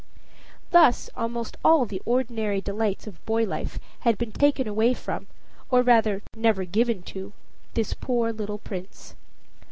Thus 0.71 1.11
almost 1.15 1.57
all 1.63 1.85
the 1.85 2.01
ordinary 2.05 2.59
delights 2.59 3.05
of 3.05 3.23
boy 3.27 3.43
life 3.43 3.77
had 3.99 4.17
been 4.17 4.31
taken 4.31 4.67
away 4.67 4.95
from, 4.95 5.27
or 5.69 5.83
rather 5.83 6.23
never 6.35 6.65
given 6.65 7.03
to 7.13 7.33
this 7.75 7.93
poor 7.93 8.33
little 8.33 8.57
prince. 8.57 9.13